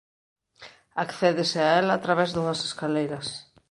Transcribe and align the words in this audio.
Accédese 1.05 1.59
a 1.63 1.69
ela 1.81 1.93
a 1.95 2.03
través 2.05 2.29
dunhas 2.31 2.61
escaleiras. 2.69 3.27